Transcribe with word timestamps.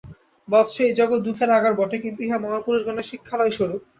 বৎস! 0.47 0.73
এই 0.83 0.99
জগৎ 0.99 1.19
দুঃখের 1.23 1.49
আগার 1.57 1.73
বটে, 1.79 1.97
কিন্তু 1.99 2.19
ইহা 2.23 2.37
মহাপুরুষগণের 2.39 3.09
শিক্ষালয়স্বরূপ। 3.11 3.81